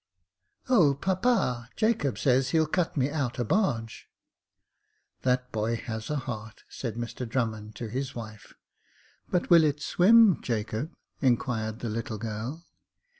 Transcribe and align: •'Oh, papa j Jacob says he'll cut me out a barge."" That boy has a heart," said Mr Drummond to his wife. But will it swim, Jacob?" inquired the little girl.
•'Oh, 0.67 0.95
papa 0.95 1.69
j 1.75 1.89
Jacob 1.93 2.17
says 2.17 2.49
he'll 2.49 2.65
cut 2.65 2.97
me 2.97 3.11
out 3.11 3.37
a 3.37 3.43
barge."" 3.43 4.09
That 5.21 5.51
boy 5.51 5.75
has 5.75 6.09
a 6.09 6.15
heart," 6.15 6.63
said 6.69 6.95
Mr 6.95 7.29
Drummond 7.29 7.75
to 7.75 7.87
his 7.87 8.15
wife. 8.15 8.55
But 9.29 9.51
will 9.51 9.63
it 9.63 9.79
swim, 9.79 10.41
Jacob?" 10.41 10.91
inquired 11.21 11.81
the 11.81 11.89
little 11.89 12.17
girl. 12.17 12.65